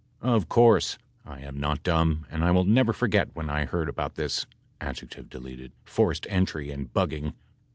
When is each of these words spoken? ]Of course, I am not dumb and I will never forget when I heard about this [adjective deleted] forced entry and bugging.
]Of 0.23 0.49
course, 0.49 0.97
I 1.25 1.41
am 1.41 1.59
not 1.59 1.83
dumb 1.83 2.25
and 2.31 2.43
I 2.43 2.49
will 2.49 2.63
never 2.63 2.91
forget 2.91 3.35
when 3.35 3.51
I 3.51 3.65
heard 3.65 3.87
about 3.87 4.15
this 4.15 4.47
[adjective 4.79 5.29
deleted] 5.29 5.73
forced 5.85 6.25
entry 6.27 6.71
and 6.71 6.91
bugging. 6.91 7.35